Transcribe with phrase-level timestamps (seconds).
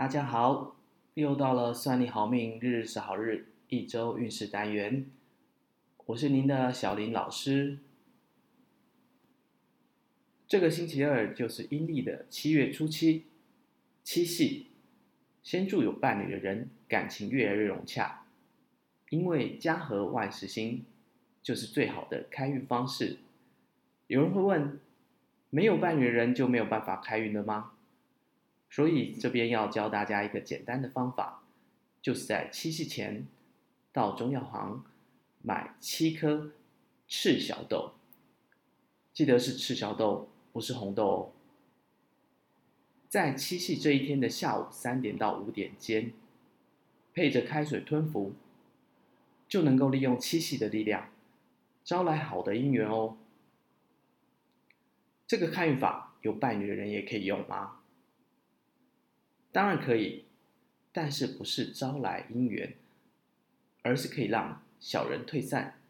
[0.00, 0.76] 大家好，
[1.12, 5.04] 又到了算你好命，日日是好日，一周运势单元。
[6.06, 7.80] 我是您的小林老师。
[10.48, 13.26] 这个星期二就是阴历的七月初七，
[14.02, 14.68] 七夕。
[15.42, 18.24] 先祝有伴侣的人感情越来越融洽，
[19.10, 20.86] 因为家和万事兴，
[21.42, 23.18] 就是最好的开运方式。
[24.06, 24.80] 有人会问，
[25.50, 27.72] 没有伴侣的人就没有办法开运了吗？
[28.70, 31.42] 所以这边要教大家一个简单的方法，
[32.00, 33.26] 就是在七夕前
[33.92, 34.84] 到中药行
[35.42, 36.52] 买七颗
[37.08, 37.94] 赤小豆，
[39.12, 41.32] 记得是赤小豆，不是红豆哦。
[43.08, 46.12] 在七夕这一天的下午三点到五点间，
[47.12, 48.34] 配着开水吞服，
[49.48, 51.08] 就能够利用七夕的力量，
[51.82, 53.16] 招来好的姻缘哦。
[55.26, 57.79] 这个开运法有伴侣的人也可以用吗？
[59.52, 60.24] 当然可以，
[60.92, 62.76] 但是不是招来姻缘，
[63.82, 65.80] 而是可以让小人退散。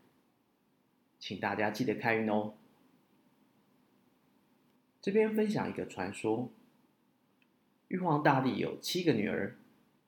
[1.19, 2.55] 请大家记得开运哦。
[5.03, 6.50] 这边分享一个传说：
[7.88, 9.56] 玉皇大帝有七个女儿，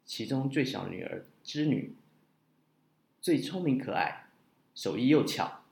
[0.07, 1.95] 其中最小女儿织女
[3.21, 4.27] 最聪明可爱，
[4.75, 5.63] 手艺又巧，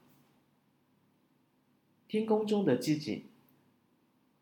[2.07, 3.25] 天宫中的机景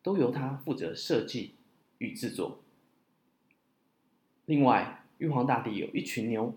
[0.02, 1.54] 都由她负责设计
[1.98, 2.60] 与制作。
[4.48, 6.56] 另外，玉皇大帝有一群牛，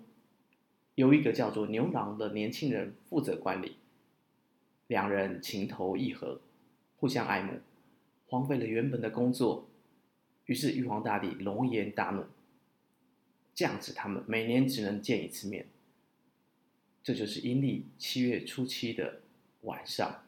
[0.96, 3.76] 由一个叫做牛郎的年轻人负责管理。
[4.88, 6.40] 两人情投意合，
[6.96, 7.60] 互相爱慕，
[8.28, 9.68] 荒废了原本的工作。
[10.46, 12.24] 于是玉皇大帝龙颜大怒，
[13.54, 15.68] 降旨他们每年只能见一次面。
[17.04, 19.20] 这就是阴历七月初七的
[19.64, 20.24] 晚上，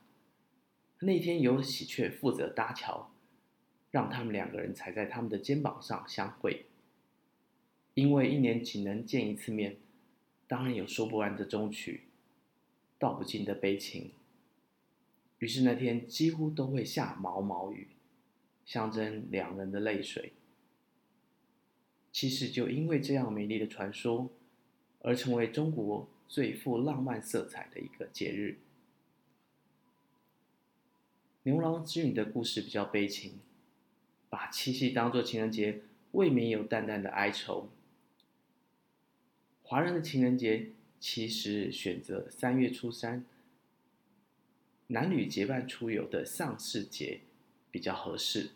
[1.00, 3.10] 那天由喜鹊负责搭桥，
[3.90, 6.66] 让他们两个人踩在他们的肩膀上相会。
[7.94, 9.78] 因为一年只能见一次面，
[10.48, 12.06] 当然有说不完的衷曲，
[12.98, 14.12] 道不尽的悲情。
[15.40, 17.90] 于是那天几乎都会下毛毛雨，
[18.66, 20.34] 象征两人的泪水。
[22.12, 24.30] 其实就因为这样美丽的传说，
[25.02, 28.60] 而成为中国最富浪漫色彩的一个节日。
[31.44, 33.40] 牛郎织女的故事比较悲情，
[34.30, 35.82] 把七夕当作情人节，
[36.14, 37.70] 未免有淡淡的哀愁。
[39.64, 40.68] 华人的情人节
[41.00, 43.26] 其实选择三月初三，
[44.88, 47.22] 男女结伴出游的丧事节
[47.72, 48.52] 比较合适。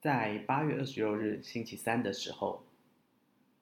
[0.00, 2.64] 在八月二十六日星期三的时候，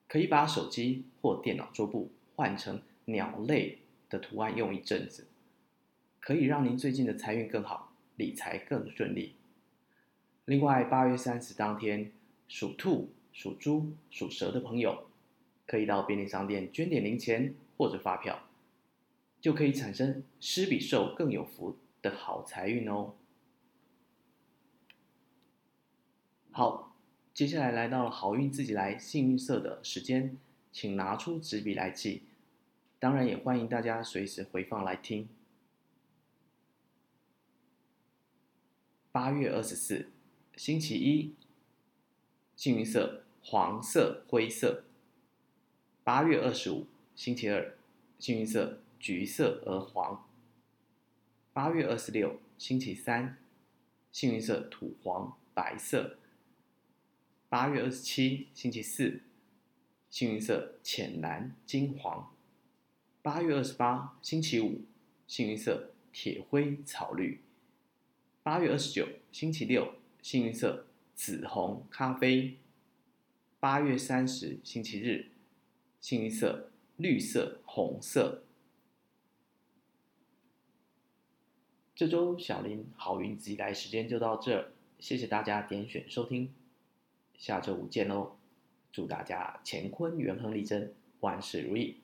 [0.08, 3.78] 可以把手机或电脑桌布换成鸟类
[4.08, 5.26] 的图案用一阵子，
[6.18, 9.34] 可以让您最近的财运更好，理财更顺利。
[10.46, 12.12] 另外，八月三十当天，
[12.46, 15.08] 属兔、属猪、属蛇的朋友，
[15.66, 18.44] 可以到便利商店捐点零钱或者发票，
[19.40, 23.14] 就可以产生施比受更有福的好财运哦。
[26.52, 26.96] 好，
[27.34, 30.38] 接下来来到了好运自己来幸运色的时间，
[30.70, 32.22] 请拿出纸笔来记，
[33.00, 35.28] 当然也欢迎大家随时回放来听。
[39.10, 40.12] 八月二十四。
[40.56, 41.34] 星期一，
[42.56, 44.84] 幸运色黄色、灰色。
[46.02, 47.76] 八月二十五，星期二，
[48.18, 50.26] 幸运色橘色而黄。
[51.52, 53.36] 八月二十六，星期三，
[54.10, 56.16] 幸运色土黄、白色。
[57.50, 59.20] 八月二十七，星期四，
[60.08, 62.34] 幸运色浅蓝、金黄。
[63.20, 64.86] 八月二十八，星期五，
[65.26, 67.42] 幸运色铁灰、草绿。
[68.42, 69.92] 八月二十九，星期六。
[70.26, 72.58] 幸运色紫红咖啡。
[73.60, 75.30] 八月三十星期日，
[76.00, 78.42] 幸运色绿色红色。
[81.94, 86.52] 这周小林好运自己来时间就到这，谢谢大家点选收听，
[87.38, 88.36] 下周五见喽！
[88.90, 92.00] 祝大家乾坤元亨利贞，万事如意。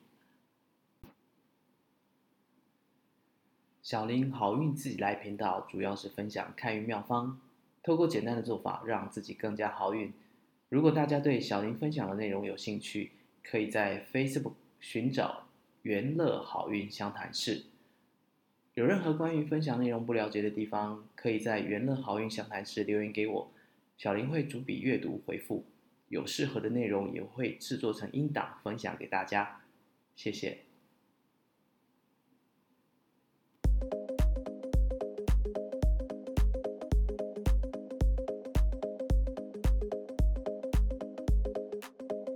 [3.81, 7.41] 小林好运自己来频道主要是分享开运妙方。
[7.83, 10.11] 透过简单的做法，让自己更加好运。
[10.69, 13.11] 如果大家对小林分享的内容有兴趣，
[13.43, 15.47] 可以在 Facebook 寻找
[15.83, 17.65] “元乐好运相谈室”。
[18.73, 23.51] 有任何关于分享内容不了解的地方，可以在“元乐好运相谈室”留言给我，
[23.97, 25.65] 小林会逐笔阅读回复。
[26.09, 29.61] 有适合的内容，也会制作成音档分享给大家。
[30.15, 30.72] 谢谢。